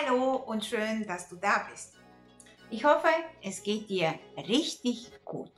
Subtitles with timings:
[0.00, 1.94] Hallo und schön, dass du da bist.
[2.70, 3.08] Ich hoffe,
[3.42, 5.52] es geht dir richtig gut.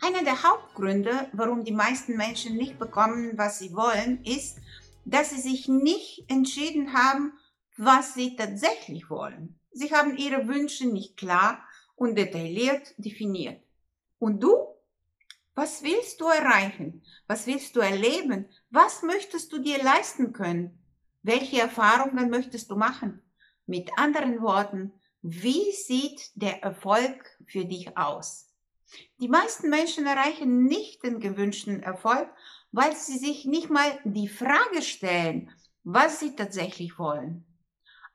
[0.00, 4.58] Einer der Hauptgründe, warum die meisten Menschen nicht bekommen, was sie wollen, ist,
[5.04, 7.32] dass sie sich nicht entschieden haben,
[7.76, 9.58] was sie tatsächlich wollen.
[9.72, 11.62] Sie haben ihre Wünsche nicht klar
[11.94, 13.62] und detailliert definiert.
[14.18, 14.56] Und du?
[15.54, 17.02] Was willst du erreichen?
[17.26, 18.48] Was willst du erleben?
[18.70, 20.78] Was möchtest du dir leisten können?
[21.22, 23.22] Welche Erfahrungen möchtest du machen?
[23.72, 28.50] Mit anderen Worten, wie sieht der Erfolg für dich aus?
[29.18, 32.28] Die meisten Menschen erreichen nicht den gewünschten Erfolg,
[32.70, 35.50] weil sie sich nicht mal die Frage stellen,
[35.84, 37.46] was sie tatsächlich wollen.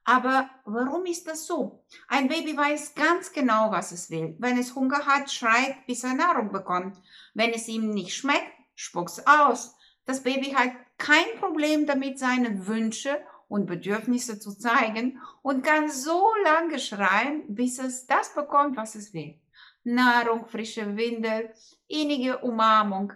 [0.04, 1.84] Aber warum ist das so?
[2.08, 4.36] Ein Baby weiß ganz genau, was es will.
[4.38, 7.02] Wenn es Hunger hat, schreit, bis er Nahrung bekommt.
[7.34, 9.76] Wenn es ihm nicht schmeckt, spuckt es aus.
[10.06, 16.28] Das Baby hat kein Problem damit, seine Wünsche und Bedürfnisse zu zeigen und kann so
[16.44, 19.40] lange schreien, bis es das bekommt, was es will.
[19.84, 21.54] Nahrung, frische Windel,
[21.88, 23.14] innige Umarmung.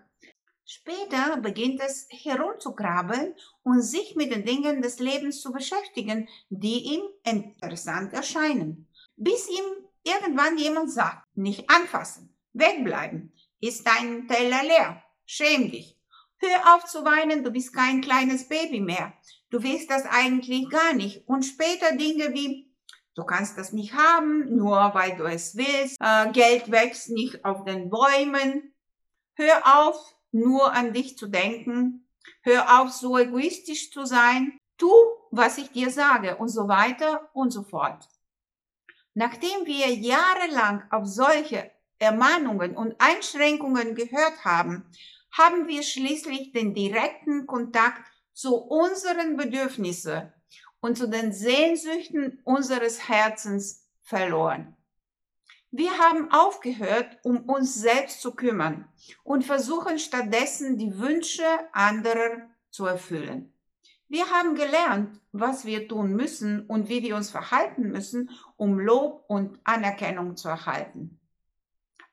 [0.64, 7.02] Später beginnt es herumzukrabbeln und sich mit den Dingen des Lebens zu beschäftigen, die ihm
[7.26, 8.88] interessant erscheinen.
[9.18, 9.66] Bis ihm
[10.04, 15.98] irgendwann jemand sagt, nicht anfassen, wegbleiben, ist dein Teller leer, schäm dich.
[16.38, 19.14] Hör auf zu weinen, du bist kein kleines Baby mehr.
[19.52, 21.28] Du willst das eigentlich gar nicht.
[21.28, 22.74] Und später Dinge wie,
[23.16, 25.98] du kannst das nicht haben, nur weil du es willst.
[26.00, 28.74] Äh, Geld wächst nicht auf den Bäumen.
[29.36, 32.08] Hör auf, nur an dich zu denken.
[32.42, 34.58] Hör auf, so egoistisch zu sein.
[34.78, 34.92] Tu,
[35.32, 38.08] was ich dir sage und so weiter und so fort.
[39.14, 44.90] Nachdem wir jahrelang auf solche Ermahnungen und Einschränkungen gehört haben,
[45.38, 50.32] haben wir schließlich den direkten Kontakt zu unseren Bedürfnissen
[50.80, 54.76] und zu den Sehnsüchten unseres Herzens verloren.
[55.74, 58.90] Wir haben aufgehört, um uns selbst zu kümmern
[59.24, 63.54] und versuchen stattdessen die Wünsche anderer zu erfüllen.
[64.10, 69.24] Wir haben gelernt, was wir tun müssen und wie wir uns verhalten müssen, um Lob
[69.30, 71.22] und Anerkennung zu erhalten.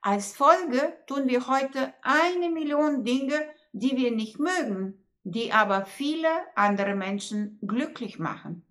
[0.00, 3.34] Als Folge tun wir heute eine Million Dinge,
[3.72, 8.64] die wir nicht mögen, die aber viele andere Menschen glücklich machen.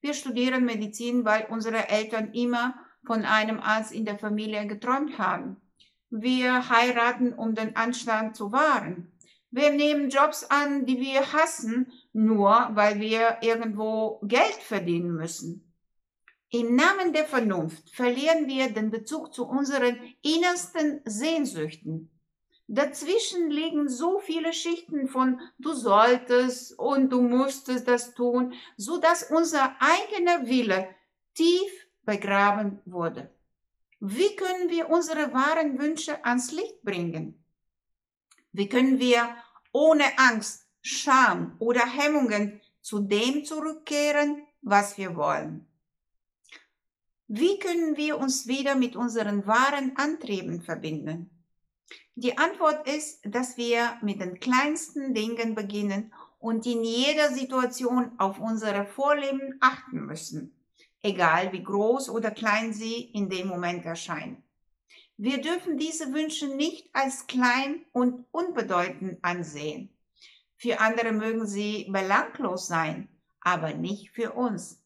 [0.00, 2.74] Wir studieren Medizin, weil unsere Eltern immer
[3.04, 5.56] von einem Arzt in der Familie geträumt haben.
[6.10, 9.12] Wir heiraten, um den Anstand zu wahren.
[9.50, 15.72] Wir nehmen Jobs an, die wir hassen, nur weil wir irgendwo Geld verdienen müssen.
[16.50, 22.10] Im Namen der Vernunft verlieren wir den Bezug zu unseren innersten Sehnsüchten.
[22.68, 29.30] Dazwischen liegen so viele Schichten von du solltest und du musstest das tun, so dass
[29.30, 30.88] unser eigener Wille
[31.34, 33.30] tief begraben wurde.
[34.00, 37.42] Wie können wir unsere wahren Wünsche ans Licht bringen?
[38.52, 39.36] Wie können wir
[39.72, 45.66] ohne Angst, Scham oder Hemmungen zu dem zurückkehren, was wir wollen?
[47.28, 51.35] Wie können wir uns wieder mit unseren wahren Antrieben verbinden?
[52.14, 58.38] Die Antwort ist, dass wir mit den kleinsten Dingen beginnen und in jeder Situation auf
[58.38, 60.54] unsere Vorleben achten müssen,
[61.02, 64.42] egal wie groß oder klein sie in dem Moment erscheinen.
[65.18, 69.90] Wir dürfen diese Wünsche nicht als klein und unbedeutend ansehen.
[70.56, 73.08] Für andere mögen sie belanglos sein,
[73.40, 74.82] aber nicht für uns.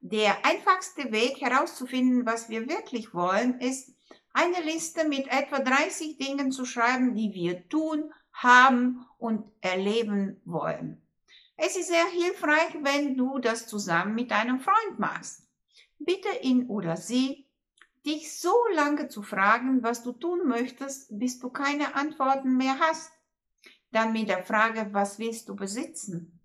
[0.00, 3.95] Der einfachste Weg herauszufinden, was wir wirklich wollen, ist,
[4.36, 11.00] eine Liste mit etwa 30 Dingen zu schreiben, die wir tun, haben und erleben wollen.
[11.56, 15.48] Es ist sehr hilfreich, wenn du das zusammen mit einem Freund machst.
[15.98, 17.48] Bitte ihn oder sie,
[18.04, 23.10] dich so lange zu fragen, was du tun möchtest, bis du keine Antworten mehr hast.
[23.90, 26.38] Dann mit der Frage, was willst du besitzen?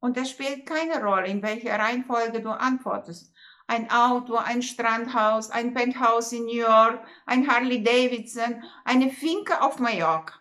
[0.00, 3.32] Und es spielt keine Rolle, in welcher Reihenfolge du antwortest
[3.66, 9.78] ein Auto, ein Strandhaus, ein Penthouse in New York, ein Harley Davidson, eine Finke auf
[9.78, 10.34] Mallorca.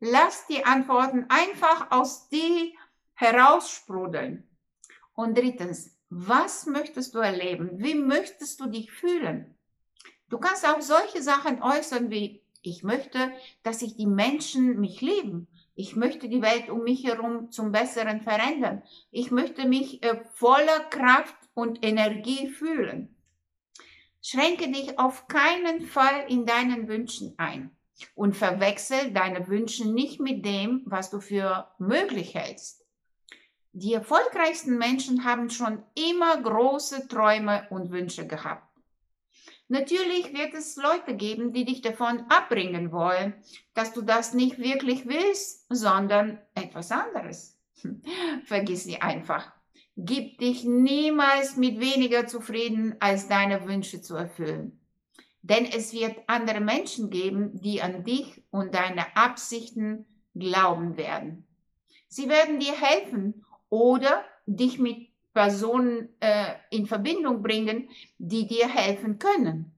[0.00, 2.72] Lass die Antworten einfach aus dir
[3.14, 4.48] heraussprudeln.
[5.14, 7.70] Und drittens, was möchtest du erleben?
[7.74, 9.54] Wie möchtest du dich fühlen?
[10.28, 13.32] Du kannst auch solche Sachen äußern wie, ich möchte,
[13.62, 15.48] dass sich die Menschen mich lieben.
[15.74, 18.82] Ich möchte die Welt um mich herum zum Besseren verändern.
[19.10, 23.16] Ich möchte mich äh, voller Kraft und Energie fühlen.
[24.22, 27.76] Schränke dich auf keinen Fall in deinen Wünschen ein
[28.14, 32.84] und verwechsel deine Wünsche nicht mit dem, was du für möglich hältst.
[33.72, 38.68] Die erfolgreichsten Menschen haben schon immer große Träume und Wünsche gehabt.
[39.68, 43.32] Natürlich wird es Leute geben, die dich davon abbringen wollen,
[43.72, 47.58] dass du das nicht wirklich willst, sondern etwas anderes.
[48.44, 49.50] Vergiss sie einfach.
[49.96, 54.80] Gib dich niemals mit weniger zufrieden, als deine Wünsche zu erfüllen.
[55.42, 61.46] Denn es wird andere Menschen geben, die an dich und deine Absichten glauben werden.
[62.08, 67.88] Sie werden dir helfen oder dich mit Personen äh, in Verbindung bringen,
[68.18, 69.74] die dir helfen können.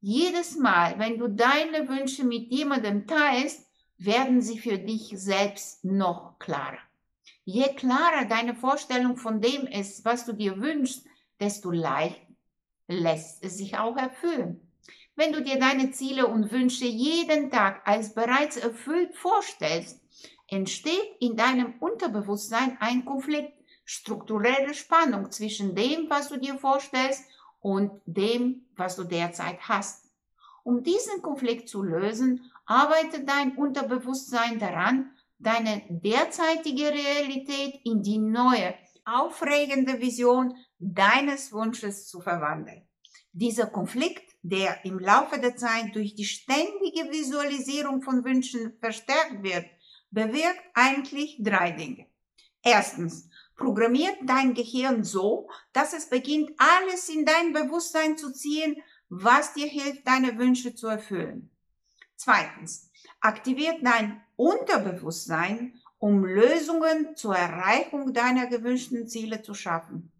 [0.00, 6.38] Jedes Mal, wenn du deine Wünsche mit jemandem teilst, werden sie für dich selbst noch
[6.38, 6.78] klarer.
[7.52, 11.04] Je klarer deine Vorstellung von dem ist, was du dir wünschst,
[11.40, 12.24] desto leicht
[12.86, 14.60] lässt es sich auch erfüllen.
[15.16, 20.00] Wenn du dir deine Ziele und Wünsche jeden Tag als bereits erfüllt vorstellst,
[20.46, 23.52] entsteht in deinem Unterbewusstsein ein Konflikt
[23.84, 27.24] strukturelle Spannung zwischen dem, was du dir vorstellst
[27.58, 30.04] und dem, was du derzeit hast.
[30.62, 35.10] Um diesen Konflikt zu lösen, arbeitet dein Unterbewusstsein daran,
[35.40, 42.86] deine derzeitige Realität in die neue, aufregende Vision deines Wunsches zu verwandeln.
[43.32, 49.66] Dieser Konflikt, der im Laufe der Zeit durch die ständige Visualisierung von Wünschen verstärkt wird,
[50.10, 52.06] bewirkt eigentlich drei Dinge.
[52.62, 58.76] Erstens, programmiert dein Gehirn so, dass es beginnt, alles in dein Bewusstsein zu ziehen,
[59.08, 61.50] was dir hilft, deine Wünsche zu erfüllen.
[62.16, 62.89] Zweitens,
[63.20, 70.10] aktiviert dein Unterbewusstsein, um Lösungen zur Erreichung deiner gewünschten Ziele zu schaffen.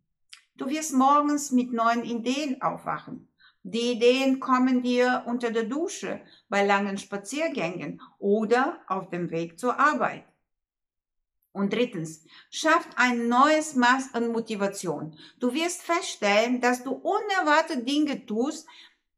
[0.56, 3.28] Du wirst morgens mit neuen Ideen aufwachen.
[3.62, 9.78] Die Ideen kommen dir unter der Dusche, bei langen Spaziergängen oder auf dem Weg zur
[9.78, 10.24] Arbeit.
[11.52, 15.16] Und drittens, schafft ein neues Maß an Motivation.
[15.40, 18.66] Du wirst feststellen, dass du unerwartete Dinge tust,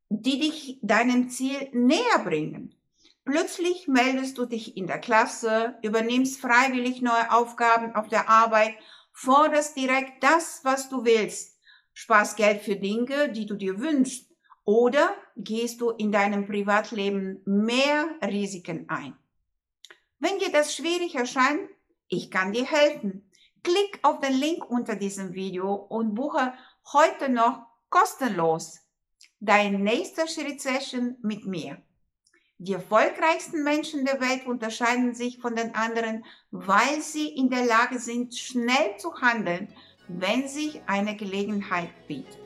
[0.09, 2.75] die dich deinem Ziel näher bringen.
[3.25, 8.75] Plötzlich meldest du dich in der Klasse, übernimmst freiwillig neue Aufgaben auf der Arbeit,
[9.13, 11.59] forderst direkt das, was du willst,
[11.93, 14.29] sparst Geld für Dinge, die du dir wünschst,
[14.65, 19.17] oder gehst du in deinem Privatleben mehr Risiken ein.
[20.19, 21.69] Wenn dir das schwierig erscheint,
[22.09, 23.31] ich kann dir helfen.
[23.63, 26.55] Klick auf den Link unter diesem Video und buche
[26.93, 28.81] heute noch kostenlos
[29.41, 31.83] dein nächster Schritt-Session mit mir.
[32.65, 37.99] Die erfolgreichsten Menschen der Welt unterscheiden sich von den anderen, weil sie in der Lage
[37.99, 39.67] sind, schnell zu handeln,
[40.07, 42.39] wenn sich eine Gelegenheit bietet.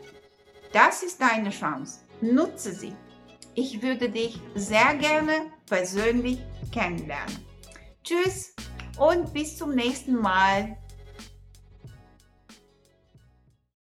[0.72, 2.00] Das ist deine Chance.
[2.22, 2.94] Nutze sie.
[3.54, 6.38] Ich würde dich sehr gerne persönlich
[6.72, 7.44] kennenlernen.
[8.02, 8.54] Tschüss!
[8.98, 10.76] und bis zum nächsten Mal.